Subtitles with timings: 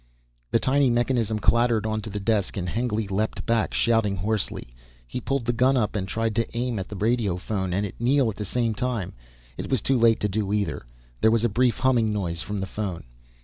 [0.49, 4.73] The tiny mechanism clattered onto the desk and Hengly leaped back, shouting hoarsely.
[5.05, 8.27] He pulled the gun up and tried to aim at the radiophone and at Neel
[8.31, 9.13] at the same time.
[9.57, 10.87] It was too late to do either.
[11.21, 13.03] There was a brief humming noise from the phone.